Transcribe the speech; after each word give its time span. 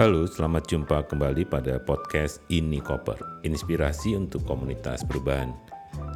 Halo, 0.00 0.24
selamat 0.24 0.64
jumpa 0.64 1.12
kembali 1.12 1.44
pada 1.44 1.76
podcast 1.76 2.40
Ini 2.48 2.80
Koper, 2.80 3.20
inspirasi 3.44 4.16
untuk 4.16 4.48
komunitas 4.48 5.04
perubahan. 5.04 5.52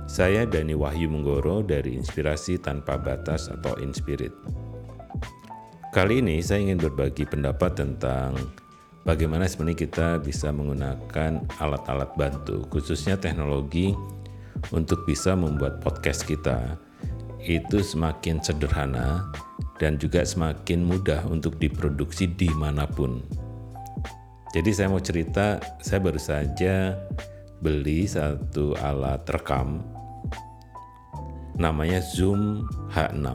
Saya 0.08 0.48
Dani 0.48 0.72
Wahyu 0.72 1.12
Menggoro 1.12 1.60
dari 1.60 1.92
Inspirasi 1.92 2.56
Tanpa 2.64 2.96
Batas 2.96 3.52
atau 3.52 3.76
Inspirit. 3.84 4.32
Kali 5.92 6.24
ini 6.24 6.40
saya 6.40 6.64
ingin 6.64 6.80
berbagi 6.80 7.28
pendapat 7.28 7.76
tentang 7.76 8.32
bagaimana 9.04 9.44
sebenarnya 9.44 9.84
kita 9.84 10.08
bisa 10.16 10.48
menggunakan 10.48 11.44
alat-alat 11.60 12.08
bantu, 12.16 12.64
khususnya 12.72 13.20
teknologi 13.20 13.92
untuk 14.72 15.04
bisa 15.04 15.36
membuat 15.36 15.84
podcast 15.84 16.24
kita 16.24 16.80
itu 17.44 17.84
semakin 17.84 18.40
sederhana 18.40 19.28
dan 19.76 20.00
juga 20.00 20.24
semakin 20.24 20.88
mudah 20.88 21.28
untuk 21.28 21.60
diproduksi 21.60 22.32
di 22.32 22.48
mana 22.48 22.88
pun 22.88 23.43
jadi 24.54 24.70
saya 24.70 24.86
mau 24.86 25.02
cerita, 25.02 25.58
saya 25.82 25.98
baru 25.98 26.22
saja 26.22 26.94
beli 27.58 28.06
satu 28.06 28.78
alat 28.78 29.26
rekam 29.26 29.82
namanya 31.58 31.98
Zoom 31.98 32.62
H6. 32.94 33.26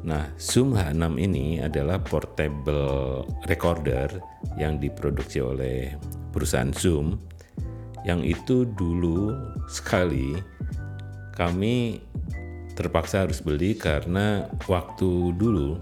Nah, 0.00 0.24
Zoom 0.40 0.72
H6 0.72 1.04
ini 1.20 1.60
adalah 1.60 2.00
portable 2.00 3.28
recorder 3.44 4.08
yang 4.56 4.80
diproduksi 4.80 5.44
oleh 5.44 5.92
perusahaan 6.32 6.72
Zoom 6.72 7.20
yang 8.08 8.24
itu 8.24 8.64
dulu 8.64 9.36
sekali 9.68 10.32
kami 11.36 12.00
terpaksa 12.72 13.28
harus 13.28 13.44
beli 13.44 13.76
karena 13.76 14.48
waktu 14.64 15.36
dulu 15.36 15.76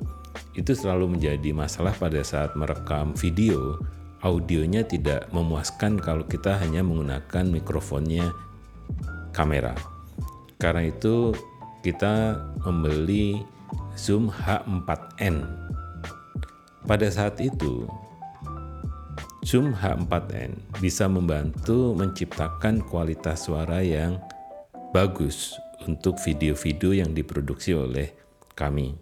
itu 0.58 0.74
selalu 0.74 1.14
menjadi 1.14 1.54
masalah 1.54 1.94
pada 1.94 2.18
saat 2.26 2.58
merekam 2.58 3.14
video 3.14 3.78
audionya 4.22 4.82
tidak 4.82 5.30
memuaskan 5.30 5.98
kalau 6.02 6.26
kita 6.26 6.58
hanya 6.58 6.82
menggunakan 6.82 7.44
mikrofonnya 7.46 8.34
kamera. 9.30 9.74
Karena 10.58 10.90
itu 10.90 11.30
kita 11.86 12.34
membeli 12.66 13.46
Zoom 13.94 14.30
H4n. 14.30 15.46
Pada 16.86 17.06
saat 17.12 17.38
itu 17.38 17.86
Zoom 19.46 19.70
H4n 19.72 20.58
bisa 20.82 21.06
membantu 21.06 21.94
menciptakan 21.94 22.82
kualitas 22.82 23.46
suara 23.46 23.80
yang 23.80 24.18
bagus 24.90 25.54
untuk 25.86 26.18
video-video 26.18 26.98
yang 26.98 27.14
diproduksi 27.14 27.72
oleh 27.72 28.10
kami. 28.58 28.98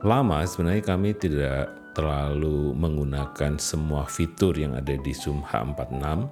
Lama 0.00 0.44
sebenarnya 0.48 0.84
kami 0.84 1.12
tidak 1.14 1.85
terlalu 1.96 2.76
menggunakan 2.76 3.56
semua 3.56 4.04
fitur 4.04 4.52
yang 4.52 4.76
ada 4.76 4.92
di 5.00 5.16
Zoom 5.16 5.40
H46 5.40 6.28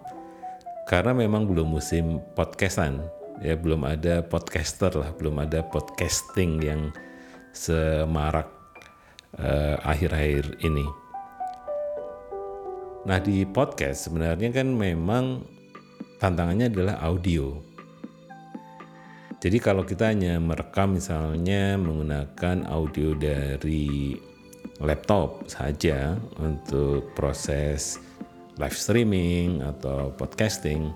karena 0.84 1.16
memang 1.16 1.48
belum 1.48 1.80
musim 1.80 2.20
podcastan 2.36 3.00
ya 3.40 3.56
belum 3.56 3.88
ada 3.88 4.20
podcaster 4.20 4.92
lah 4.92 5.08
belum 5.16 5.40
ada 5.40 5.64
podcasting 5.64 6.60
yang 6.60 6.92
semarak 7.56 8.50
uh, 9.38 9.80
akhir-akhir 9.82 10.60
ini. 10.60 10.84
Nah 13.08 13.18
di 13.22 13.48
podcast 13.48 14.10
sebenarnya 14.10 14.52
kan 14.52 14.68
memang 14.68 15.44
tantangannya 16.18 16.68
adalah 16.68 17.00
audio. 17.04 17.56
Jadi 19.44 19.60
kalau 19.60 19.84
kita 19.84 20.08
hanya 20.08 20.40
merekam 20.40 20.96
misalnya 20.96 21.76
menggunakan 21.76 22.64
audio 22.64 23.12
dari 23.12 24.16
laptop 24.82 25.46
saja 25.46 26.18
untuk 26.40 27.14
proses 27.14 28.02
live 28.58 28.74
streaming 28.74 29.62
atau 29.62 30.14
podcasting, 30.14 30.94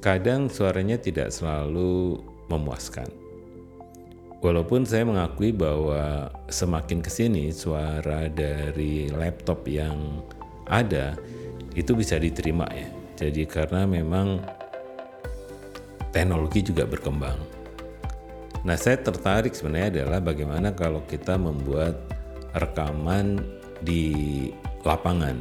kadang 0.00 0.48
suaranya 0.48 0.96
tidak 0.96 1.32
selalu 1.32 2.20
memuaskan. 2.48 3.08
Walaupun 4.40 4.88
saya 4.88 5.04
mengakui 5.04 5.52
bahwa 5.52 6.32
semakin 6.48 7.04
ke 7.04 7.12
sini 7.12 7.52
suara 7.52 8.24
dari 8.32 9.12
laptop 9.12 9.68
yang 9.68 10.24
ada 10.64 11.12
itu 11.76 11.92
bisa 11.92 12.16
diterima 12.16 12.64
ya. 12.72 12.88
Jadi 13.20 13.44
karena 13.44 13.84
memang 13.84 14.40
teknologi 16.08 16.64
juga 16.64 16.88
berkembang. 16.88 17.59
Nah, 18.60 18.76
saya 18.76 19.00
tertarik 19.00 19.56
sebenarnya 19.56 20.04
adalah 20.04 20.20
bagaimana 20.20 20.76
kalau 20.76 21.00
kita 21.08 21.40
membuat 21.40 21.96
rekaman 22.52 23.40
di 23.80 24.48
lapangan. 24.84 25.40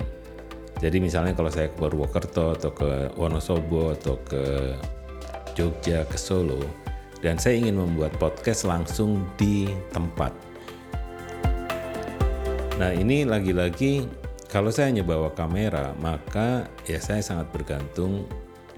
Jadi 0.79 1.03
misalnya 1.03 1.35
kalau 1.35 1.51
saya 1.51 1.67
ke 1.67 1.75
Purwokerto 1.75 2.55
atau 2.55 2.71
ke 2.71 3.11
Wonosobo 3.19 3.91
atau 3.91 4.15
ke 4.23 4.71
Jogja, 5.51 6.07
ke 6.07 6.15
Solo, 6.15 6.63
dan 7.19 7.35
saya 7.35 7.59
ingin 7.59 7.75
membuat 7.75 8.15
podcast 8.15 8.63
langsung 8.63 9.27
di 9.35 9.67
tempat. 9.91 10.31
Nah 12.79 12.95
ini 12.95 13.27
lagi-lagi 13.27 14.07
kalau 14.47 14.71
saya 14.71 14.95
hanya 14.95 15.03
bawa 15.03 15.35
kamera, 15.35 15.91
maka 15.99 16.71
ya 16.87 17.03
saya 17.03 17.19
sangat 17.19 17.51
bergantung 17.51 18.23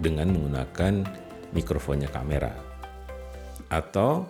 dengan 0.02 0.34
menggunakan 0.34 1.06
mikrofonnya 1.54 2.10
kamera 2.10 2.71
atau 3.72 4.28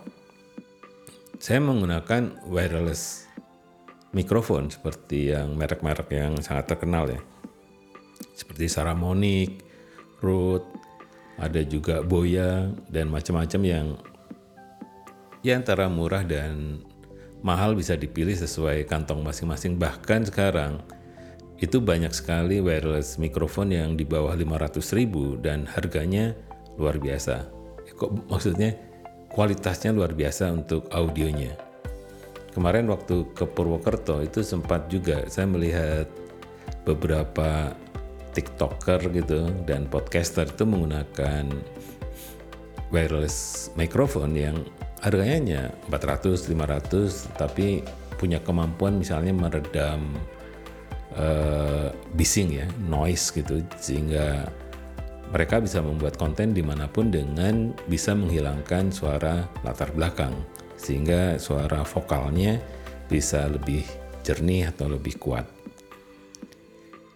saya 1.42 1.58
menggunakan 1.58 2.46
wireless 2.46 3.26
mikrofon 4.14 4.70
seperti 4.70 5.34
yang 5.34 5.58
merek-merek 5.58 6.06
yang 6.14 6.38
sangat 6.38 6.70
terkenal 6.70 7.10
ya. 7.10 7.18
Seperti 8.38 8.70
Saramonic, 8.70 9.66
Rode, 10.22 10.70
ada 11.42 11.58
juga 11.66 12.06
Boya 12.06 12.70
dan 12.86 13.10
macam-macam 13.10 13.60
yang 13.66 13.86
ya 15.42 15.58
antara 15.58 15.90
murah 15.90 16.22
dan 16.22 16.78
mahal 17.42 17.74
bisa 17.74 17.98
dipilih 17.98 18.38
sesuai 18.38 18.86
kantong 18.86 19.26
masing-masing. 19.26 19.74
Bahkan 19.74 20.30
sekarang 20.30 20.78
itu 21.58 21.82
banyak 21.82 22.14
sekali 22.14 22.62
wireless 22.62 23.18
mikrofon 23.18 23.74
yang 23.74 23.98
di 23.98 24.06
bawah 24.06 24.38
500 24.38 24.78
ribu 24.94 25.34
dan 25.42 25.66
harganya 25.66 26.38
luar 26.78 27.02
biasa. 27.02 27.50
Kok 27.98 28.30
maksudnya 28.30 28.91
kualitasnya 29.32 29.96
luar 29.96 30.12
biasa 30.12 30.52
untuk 30.52 30.92
audionya. 30.92 31.56
Kemarin 32.52 32.92
waktu 32.92 33.32
ke 33.32 33.48
Purwokerto 33.48 34.20
itu 34.20 34.44
sempat 34.44 34.92
juga 34.92 35.24
saya 35.32 35.48
melihat 35.48 36.04
beberapa 36.84 37.72
TikToker 38.36 39.08
gitu 39.12 39.48
dan 39.64 39.88
podcaster 39.88 40.48
itu 40.48 40.64
menggunakan 40.68 41.48
wireless 42.92 43.68
microphone 43.72 44.36
yang 44.36 44.56
harganya 45.00 45.72
400 45.88 46.52
500 46.52 47.40
tapi 47.40 47.80
punya 48.20 48.38
kemampuan 48.38 49.00
misalnya 49.00 49.32
meredam 49.34 50.14
uh, 51.16 51.90
bising 52.14 52.52
ya 52.52 52.66
noise 52.86 53.32
gitu 53.32 53.64
sehingga 53.80 54.46
mereka 55.32 55.64
bisa 55.64 55.80
membuat 55.80 56.20
konten 56.20 56.52
di 56.52 56.60
mana 56.60 56.84
pun 56.86 57.08
dengan 57.08 57.72
bisa 57.88 58.12
menghilangkan 58.12 58.92
suara 58.92 59.48
latar 59.64 59.88
belakang 59.96 60.36
sehingga 60.76 61.40
suara 61.40 61.80
vokalnya 61.88 62.60
bisa 63.08 63.48
lebih 63.48 63.82
jernih 64.20 64.68
atau 64.68 64.92
lebih 64.92 65.16
kuat. 65.16 65.48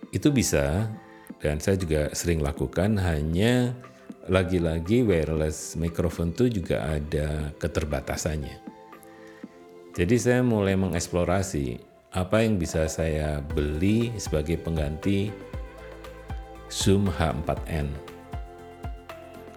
Itu 0.09 0.33
bisa 0.33 0.89
dan 1.45 1.61
saya 1.61 1.77
juga 1.77 2.09
sering 2.17 2.41
lakukan 2.41 2.97
hanya 2.97 3.77
lagi-lagi 4.27 5.05
wireless 5.05 5.77
microphone 5.77 6.33
itu 6.33 6.63
juga 6.63 6.83
ada 6.97 7.53
keterbatasannya. 7.61 8.65
Jadi 9.97 10.17
saya 10.17 10.41
mulai 10.41 10.77
mengeksplorasi 10.77 11.81
apa 12.17 12.45
yang 12.45 12.57
bisa 12.57 12.89
saya 12.89 13.45
beli 13.45 14.13
sebagai 14.17 14.57
pengganti 14.57 15.29
Zoom 16.69 17.11
H4n. 17.11 17.89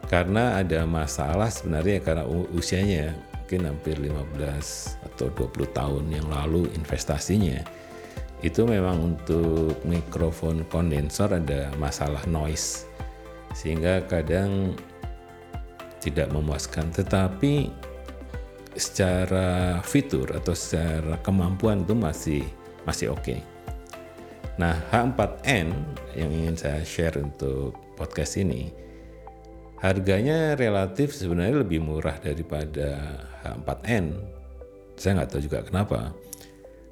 Karena 0.09 0.57
ada 0.57 0.89
masalah 0.89 1.53
sebenarnya 1.53 2.01
karena 2.01 2.25
usianya 2.53 3.13
mungkin 3.49 3.65
hampir 3.65 3.97
15 3.97 5.09
atau 5.09 5.33
20 5.33 5.73
tahun 5.73 6.05
yang 6.13 6.29
lalu 6.29 6.69
investasinya 6.77 7.65
itu 8.45 8.61
memang 8.61 9.01
untuk 9.17 9.73
mikrofon 9.89 10.61
kondensor 10.69 11.33
ada 11.33 11.73
masalah 11.81 12.21
noise 12.29 12.85
sehingga 13.57 14.05
kadang 14.05 14.77
tidak 15.97 16.29
memuaskan 16.29 16.93
tetapi 16.93 17.73
secara 18.77 19.81
fitur 19.81 20.29
atau 20.29 20.53
secara 20.53 21.17
kemampuan 21.25 21.81
itu 21.83 21.97
masih 21.97 22.45
masih 22.85 23.17
oke. 23.17 23.33
Okay. 23.33 23.48
Nah, 24.59 24.75
H4n 24.91 25.71
yang 26.19 26.29
ingin 26.35 26.59
saya 26.59 26.83
share 26.83 27.15
untuk 27.15 27.79
podcast 27.95 28.35
ini, 28.35 28.67
harganya 29.79 30.59
relatif 30.59 31.15
sebenarnya 31.15 31.63
lebih 31.63 31.79
murah 31.79 32.19
daripada 32.19 33.23
H4n. 33.39 34.19
Saya 34.99 35.23
nggak 35.23 35.29
tahu 35.31 35.41
juga 35.47 35.63
kenapa. 35.63 36.11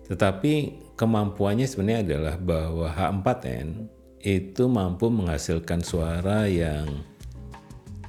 Tetapi 0.08 0.54
kemampuannya 0.96 1.68
sebenarnya 1.68 2.08
adalah 2.08 2.36
bahwa 2.40 2.88
H4n 2.88 3.92
itu 4.24 4.64
mampu 4.72 5.12
menghasilkan 5.12 5.84
suara 5.84 6.48
yang 6.48 6.88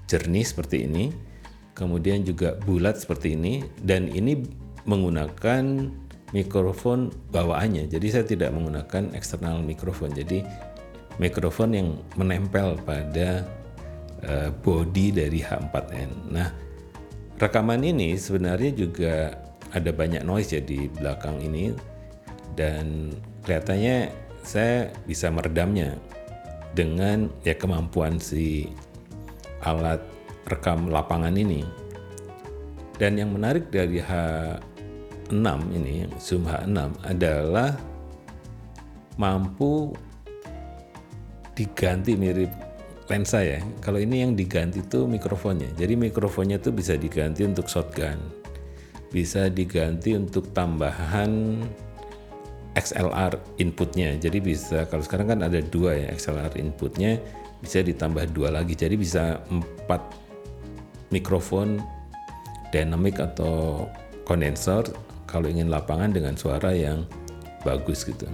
jernih 0.06 0.46
seperti 0.46 0.86
ini, 0.86 1.10
kemudian 1.74 2.22
juga 2.22 2.54
bulat 2.62 3.02
seperti 3.02 3.34
ini, 3.34 3.66
dan 3.82 4.06
ini 4.06 4.38
menggunakan 4.86 5.90
mikrofon 6.32 7.08
bawaannya. 7.32 7.88
Jadi 7.88 8.06
saya 8.12 8.24
tidak 8.24 8.52
menggunakan 8.52 9.16
eksternal 9.16 9.64
mikrofon. 9.64 10.12
Jadi 10.12 10.44
mikrofon 11.18 11.70
yang 11.74 11.88
menempel 12.14 12.76
pada 12.84 13.44
uh, 14.28 14.50
body 14.62 15.14
dari 15.14 15.40
H4n. 15.40 16.10
Nah, 16.32 16.48
rekaman 17.40 17.80
ini 17.82 18.14
sebenarnya 18.18 18.72
juga 18.74 19.14
ada 19.72 19.90
banyak 19.92 20.24
noise 20.24 20.56
ya 20.56 20.62
di 20.64 20.88
belakang 20.88 21.44
ini 21.44 21.76
dan 22.56 23.12
kelihatannya 23.44 24.08
saya 24.40 24.88
bisa 25.04 25.28
meredamnya 25.28 26.00
dengan 26.72 27.28
ya 27.44 27.52
kemampuan 27.52 28.16
si 28.16 28.68
alat 29.64 30.00
rekam 30.48 30.88
lapangan 30.88 31.34
ini. 31.36 31.64
Dan 32.98 33.14
yang 33.14 33.30
menarik 33.30 33.70
dari 33.70 34.02
H6 35.28 35.48
ini, 35.76 36.08
Zoom 36.16 36.48
H6 36.48 37.04
adalah 37.04 37.76
mampu 39.20 39.92
diganti 41.52 42.16
mirip 42.16 42.50
lensa 43.08 43.44
ya. 43.44 43.60
Kalau 43.84 44.00
ini 44.00 44.24
yang 44.24 44.32
diganti 44.32 44.80
itu 44.80 45.04
mikrofonnya. 45.04 45.68
Jadi 45.76 45.96
mikrofonnya 45.96 46.60
itu 46.60 46.72
bisa 46.72 46.96
diganti 46.96 47.44
untuk 47.44 47.68
shotgun 47.68 48.38
bisa 49.08 49.48
diganti 49.48 50.12
untuk 50.12 50.52
tambahan 50.52 51.64
XLR 52.76 53.58
inputnya. 53.58 54.14
Jadi 54.20 54.38
bisa 54.38 54.84
kalau 54.86 55.02
sekarang 55.02 55.34
kan 55.36 55.40
ada 55.42 55.58
dua 55.64 55.96
ya 55.96 56.08
XLR 56.14 56.54
inputnya 56.60 57.18
bisa 57.58 57.80
ditambah 57.82 58.30
dua 58.36 58.54
lagi. 58.54 58.76
Jadi 58.76 58.94
bisa 58.94 59.40
empat 59.48 60.00
mikrofon 61.08 61.80
dynamic 62.68 63.16
atau 63.18 63.88
kondensor 64.28 64.84
kalau 65.28 65.46
ingin 65.46 65.68
lapangan 65.68 66.10
dengan 66.10 66.34
suara 66.34 66.72
yang 66.72 67.04
bagus 67.62 68.08
gitu. 68.08 68.24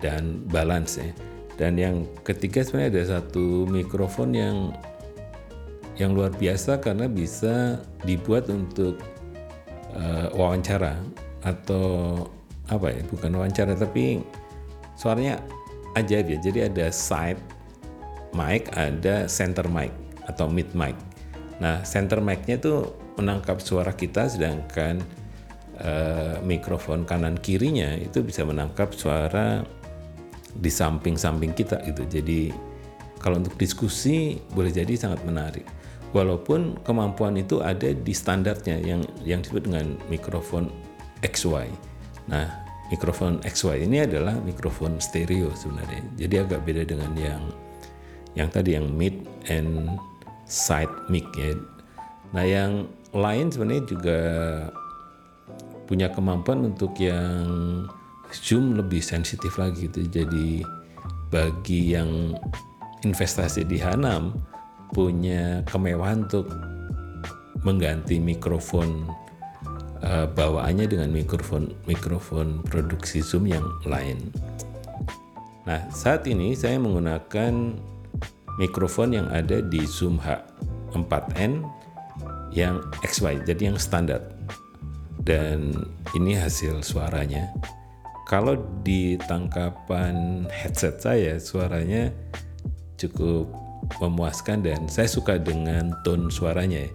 Dan 0.00 0.48
balance 0.48 0.96
ya. 0.96 1.12
Dan 1.60 1.76
yang 1.76 2.08
ketiga 2.24 2.64
sebenarnya 2.64 2.90
ada 2.96 3.04
satu 3.20 3.68
mikrofon 3.68 4.32
yang 4.32 4.72
yang 6.00 6.16
luar 6.16 6.32
biasa 6.32 6.80
karena 6.80 7.04
bisa 7.04 7.76
dibuat 8.08 8.48
untuk 8.48 8.96
uh, 9.92 10.32
wawancara 10.32 10.96
atau 11.44 12.24
apa 12.72 12.88
ya 12.88 13.04
bukan 13.12 13.36
wawancara 13.36 13.76
tapi 13.76 14.24
suaranya 14.96 15.36
ajaib 16.00 16.32
ya. 16.32 16.38
Jadi 16.40 16.58
ada 16.72 16.88
side 16.88 17.40
mic 18.32 18.72
ada 18.72 19.28
center 19.28 19.68
mic 19.68 19.92
atau 20.24 20.48
mid 20.48 20.72
mic. 20.72 20.96
Nah 21.60 21.84
center 21.84 22.24
mic-nya 22.24 22.56
itu 22.56 22.88
menangkap 23.20 23.60
suara 23.60 23.92
kita 23.92 24.32
sedangkan 24.32 25.04
uh, 25.82 26.36
mikrofon 26.44 27.04
kanan 27.08 27.36
kirinya 27.40 27.96
itu 27.96 28.22
bisa 28.24 28.44
menangkap 28.44 28.92
suara 28.92 29.64
di 30.50 30.70
samping-samping 30.70 31.54
kita 31.54 31.78
gitu 31.86 32.02
jadi 32.10 32.50
kalau 33.20 33.38
untuk 33.38 33.54
diskusi 33.60 34.40
boleh 34.54 34.72
jadi 34.72 34.96
sangat 34.96 35.22
menarik 35.28 35.66
walaupun 36.10 36.78
kemampuan 36.82 37.38
itu 37.38 37.62
ada 37.62 37.94
di 37.94 38.14
standarnya 38.14 38.82
yang 38.82 39.02
yang 39.22 39.40
disebut 39.42 39.70
dengan 39.70 39.94
mikrofon 40.10 40.70
XY. 41.22 41.70
Nah, 42.30 42.46
mikrofon 42.90 43.38
XY 43.46 43.86
ini 43.86 44.02
adalah 44.02 44.34
mikrofon 44.42 44.98
stereo 44.98 45.52
sebenarnya. 45.54 46.02
Jadi 46.18 46.34
agak 46.40 46.60
beda 46.66 46.82
dengan 46.86 47.12
yang 47.14 47.42
yang 48.34 48.48
tadi 48.50 48.78
yang 48.78 48.90
mid 48.90 49.26
and 49.50 49.98
side 50.46 50.90
mic 51.10 51.26
ya. 51.38 51.54
Nah, 52.34 52.44
yang 52.46 52.86
lain 53.10 53.50
sebenarnya 53.50 53.84
juga 53.90 54.18
punya 55.90 56.06
kemampuan 56.14 56.70
untuk 56.70 56.94
yang 57.02 57.90
zoom 58.30 58.78
lebih 58.78 59.02
sensitif 59.02 59.58
lagi 59.58 59.90
gitu. 59.90 60.06
Jadi 60.06 60.62
bagi 61.34 61.98
yang 61.98 62.38
investasi 63.02 63.66
di 63.66 63.82
Hanam 63.82 64.38
punya 64.94 65.66
kemewahan 65.66 66.30
untuk 66.30 66.46
mengganti 67.66 68.22
mikrofon 68.22 69.10
uh, 70.04 70.26
bawaannya 70.30 70.86
dengan 70.88 71.10
mikrofon 71.12 71.74
mikrofon 71.84 72.64
produksi 72.66 73.20
Zoom 73.20 73.50
yang 73.50 73.64
lain. 73.84 74.32
Nah, 75.68 75.86
saat 75.92 76.24
ini 76.26 76.56
saya 76.56 76.80
menggunakan 76.80 77.76
mikrofon 78.58 79.14
yang 79.14 79.28
ada 79.28 79.60
di 79.60 79.84
Zoom 79.84 80.18
H4n 80.18 81.62
yang 82.50 82.82
XY, 83.06 83.46
jadi 83.46 83.70
yang 83.70 83.78
standar. 83.78 84.39
Dan 85.30 85.70
ini 86.18 86.34
hasil 86.34 86.82
suaranya. 86.82 87.54
Kalau 88.26 88.58
di 88.82 89.14
tangkapan 89.30 90.46
headset 90.50 90.98
saya, 90.98 91.38
suaranya 91.38 92.10
cukup 92.98 93.46
memuaskan 94.02 94.66
dan 94.66 94.90
saya 94.90 95.06
suka 95.06 95.38
dengan 95.38 95.94
tone 96.02 96.34
suaranya 96.34 96.82
ya. 96.82 96.90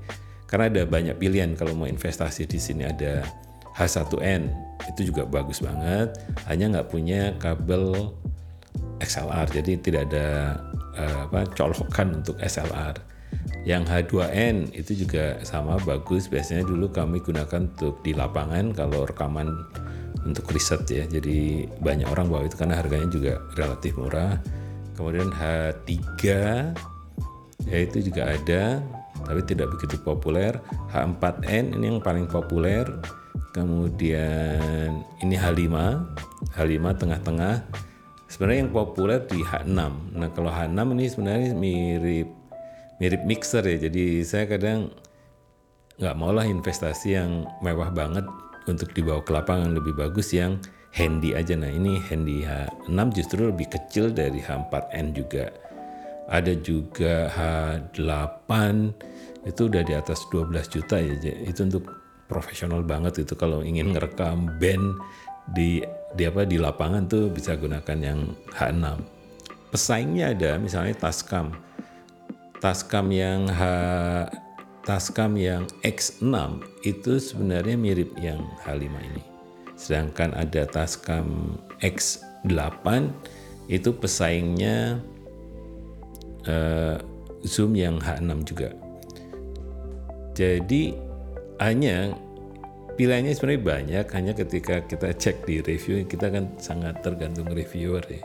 Karena 0.51 0.67
ada 0.67 0.83
banyak 0.83 1.15
pilihan 1.15 1.55
kalau 1.55 1.79
mau 1.79 1.87
investasi 1.87 2.43
di 2.43 2.59
sini 2.59 2.83
ada 2.83 3.23
H1N 3.79 4.51
itu 4.91 5.15
juga 5.15 5.23
bagus 5.23 5.63
banget. 5.63 6.19
Hanya 6.51 6.75
nggak 6.75 6.91
punya 6.91 7.31
kabel 7.39 8.11
XLR 8.99 9.47
jadi 9.47 9.71
tidak 9.79 10.01
ada 10.11 10.59
uh, 10.99 11.19
apa 11.31 11.47
colokan 11.55 12.19
untuk 12.19 12.35
SLR. 12.43 13.14
Yang 13.65 13.83
H2N 13.89 14.77
itu 14.77 14.93
juga 14.93 15.41
sama 15.41 15.81
bagus. 15.81 16.29
Biasanya 16.29 16.69
dulu 16.69 16.93
kami 16.93 17.17
gunakan 17.17 17.65
untuk 17.65 17.97
di 18.05 18.13
lapangan 18.13 18.69
kalau 18.77 19.09
rekaman 19.09 19.49
untuk 20.21 20.45
riset 20.53 20.85
ya. 20.85 21.09
Jadi 21.09 21.65
banyak 21.81 22.05
orang 22.05 22.29
bawa 22.29 22.45
itu 22.45 22.61
karena 22.61 22.77
harganya 22.77 23.09
juga 23.09 23.41
relatif 23.57 23.97
murah. 23.97 24.37
Kemudian 24.93 25.33
H3 25.33 26.21
ya 27.65 27.77
itu 27.81 27.97
juga 28.05 28.37
ada 28.37 28.85
tapi 29.25 29.41
tidak 29.49 29.73
begitu 29.73 29.97
populer. 29.97 30.61
H4N 30.93 31.73
ini 31.73 31.89
yang 31.89 31.99
paling 32.05 32.29
populer. 32.29 32.85
Kemudian 33.49 35.01
ini 35.25 35.35
H5 35.41 35.73
H5 36.53 36.85
tengah-tengah. 37.01 37.55
Sebenarnya 38.29 38.67
yang 38.67 38.73
populer 38.75 39.25
di 39.25 39.41
H6 39.41 39.79
nah 40.13 40.29
kalau 40.37 40.53
H6 40.53 40.77
ini 40.93 41.05
sebenarnya 41.09 41.49
mirip 41.55 42.44
mirip 43.01 43.27
mixer 43.27 43.63
ya 43.65 43.77
jadi 43.89 44.23
saya 44.23 44.45
kadang 44.47 44.93
nggak 45.95 46.15
mau 46.19 46.31
lah 46.35 46.43
investasi 46.43 47.15
yang 47.15 47.47
mewah 47.63 47.87
banget 47.91 48.27
untuk 48.67 48.91
dibawa 48.91 49.21
ke 49.23 49.31
lapangan 49.31 49.71
lebih 49.77 49.95
bagus 49.95 50.33
yang 50.35 50.59
handy 50.95 51.35
aja. 51.35 51.53
Nah 51.59 51.69
ini 51.69 51.99
handy 52.07 52.47
H6 52.47 52.99
justru 53.13 53.51
lebih 53.51 53.67
kecil 53.69 54.15
dari 54.15 54.39
H4n 54.41 55.05
juga. 55.13 55.51
Ada 56.25 56.57
juga 56.57 57.29
H8 57.29 58.51
itu 59.45 59.61
udah 59.69 59.83
di 59.85 59.93
atas 59.93 60.25
12 60.33 60.73
juta 60.73 60.97
ya. 60.97 61.13
Itu 61.45 61.67
untuk 61.67 61.85
profesional 62.25 62.81
banget 62.81 63.21
itu 63.21 63.37
kalau 63.37 63.61
ingin 63.61 63.93
ngerekam 63.93 64.57
band 64.57 64.97
di 65.53 65.85
di 66.17 66.23
apa 66.25 66.41
di 66.47 66.57
lapangan 66.57 67.05
tuh 67.05 67.29
bisa 67.29 67.53
gunakan 67.53 67.99
yang 68.01 68.19
H6. 68.57 68.85
Pesaingnya 69.69 70.33
ada 70.33 70.57
misalnya 70.57 70.95
Tascam. 70.97 71.53
Tascam 72.63 73.11
yang 73.11 73.47
H 73.51 73.61
Tascam 74.85 75.33
yang 75.33 75.65
X6 75.81 76.61
itu 76.85 77.17
sebenarnya 77.17 77.73
mirip 77.73 78.13
yang 78.21 78.45
H5 78.61 78.85
ini. 78.85 79.23
Sedangkan 79.73 80.29
ada 80.37 80.69
Tascam 80.69 81.57
X8 81.81 82.85
itu 83.65 83.89
pesaingnya 83.97 85.01
uh, 86.45 87.01
Zoom 87.41 87.73
yang 87.73 87.97
H6 87.97 88.45
juga. 88.45 88.69
Jadi 90.37 90.93
hanya 91.57 92.13
pilihannya 92.93 93.33
sebenarnya 93.33 93.63
banyak, 93.65 94.05
hanya 94.13 94.33
ketika 94.37 94.85
kita 94.85 95.09
cek 95.17 95.49
di 95.49 95.65
review 95.65 96.05
kita 96.05 96.29
kan 96.29 96.53
sangat 96.61 97.01
tergantung 97.01 97.49
reviewer 97.49 98.05
ya. 98.05 98.21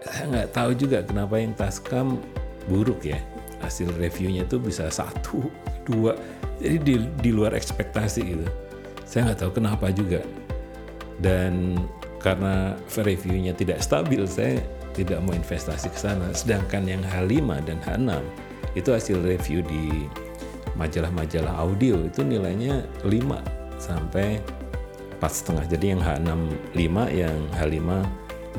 Saya 0.00 0.24
nggak 0.32 0.50
tahu 0.56 0.70
juga 0.78 1.04
kenapa 1.04 1.36
yang 1.36 1.52
Tascam 1.52 2.22
buruk 2.68 3.08
ya. 3.08 3.18
Hasil 3.58 3.90
reviewnya 3.98 4.46
itu 4.46 4.60
bisa 4.62 4.86
satu, 4.86 5.50
dua, 5.82 6.14
jadi 6.62 6.78
di, 6.78 6.94
di 7.18 7.30
luar 7.34 7.58
ekspektasi 7.58 8.20
gitu. 8.22 8.46
Saya 9.02 9.32
nggak 9.32 9.40
tahu 9.42 9.52
kenapa 9.58 9.90
juga 9.90 10.22
dan 11.18 11.74
karena 12.22 12.74
reviewnya 12.94 13.54
tidak 13.54 13.82
stabil 13.82 14.22
saya 14.26 14.62
tidak 14.94 15.22
mau 15.22 15.34
investasi 15.34 15.90
ke 15.90 15.98
sana 15.98 16.30
sedangkan 16.34 16.86
yang 16.86 17.02
H5 17.06 17.38
dan 17.66 17.78
H6 17.82 18.10
itu 18.74 18.90
hasil 18.90 19.18
review 19.22 19.62
di 19.66 20.06
majalah-majalah 20.78 21.54
audio 21.58 21.98
itu 22.06 22.22
nilainya 22.22 22.86
5 23.02 23.82
sampai 23.82 24.38
empat 25.18 25.32
setengah. 25.34 25.64
Jadi 25.66 25.86
yang 25.94 26.02
H65 26.02 26.96
yang 27.10 27.38
H5 27.50 27.90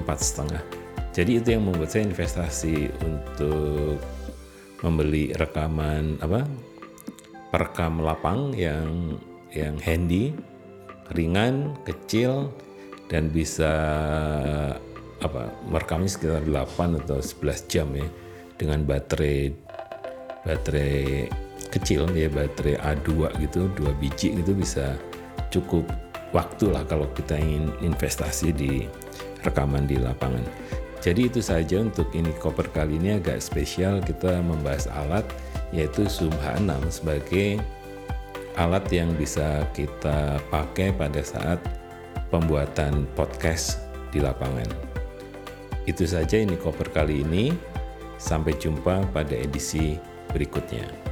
empat 0.03 0.19
setengah. 0.19 0.61
Jadi 1.19 1.35
itu 1.35 1.51
yang 1.51 1.67
membuat 1.67 1.91
saya 1.91 2.07
investasi 2.07 2.87
untuk 3.03 3.99
membeli 4.79 5.35
rekaman 5.35 6.15
apa 6.23 6.47
perekam 7.51 7.99
lapang 7.99 8.55
yang 8.55 9.19
yang 9.51 9.75
handy, 9.83 10.31
ringan, 11.11 11.75
kecil 11.83 12.55
dan 13.11 13.27
bisa 13.35 13.67
apa 15.19 15.51
merekamnya 15.67 16.07
sekitar 16.07 16.47
8 16.47 17.03
atau 17.03 17.19
11 17.19 17.67
jam 17.67 17.91
ya 17.91 18.07
dengan 18.55 18.87
baterai 18.87 19.51
baterai 20.47 21.27
kecil 21.67 22.07
ya 22.15 22.31
baterai 22.31 22.79
A2 22.79 23.27
gitu 23.43 23.67
dua 23.75 23.91
biji 23.99 24.39
gitu 24.39 24.55
bisa 24.55 24.95
cukup 25.51 25.83
waktu 26.31 26.71
lah 26.71 26.87
kalau 26.87 27.11
kita 27.11 27.35
ingin 27.35 27.75
investasi 27.83 28.55
di 28.55 28.87
rekaman 29.43 29.83
di 29.83 29.99
lapangan. 29.99 30.47
Jadi 30.99 31.31
itu 31.31 31.39
saja 31.39 31.79
untuk 31.79 32.11
ini 32.11 32.35
koper 32.43 32.67
kali 32.75 32.99
ini 32.99 33.15
agak 33.15 33.39
spesial 33.39 34.03
kita 34.03 34.43
membahas 34.43 34.91
alat 34.91 35.23
yaitu 35.71 36.03
Zoom 36.11 36.35
H6 36.43 37.01
sebagai 37.01 37.63
alat 38.59 38.83
yang 38.91 39.15
bisa 39.15 39.63
kita 39.71 40.43
pakai 40.51 40.91
pada 40.91 41.23
saat 41.23 41.63
pembuatan 42.27 43.07
podcast 43.15 43.79
di 44.11 44.19
lapangan. 44.19 44.67
Itu 45.87 46.03
saja 46.03 46.37
ini 46.37 46.59
koper 46.59 46.91
kali 46.91 47.23
ini. 47.23 47.55
Sampai 48.19 48.51
jumpa 48.59 49.15
pada 49.15 49.31
edisi 49.31 49.95
berikutnya. 50.35 51.08